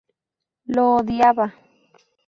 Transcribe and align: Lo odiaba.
Lo 0.75 0.85
odiaba. 0.95 1.45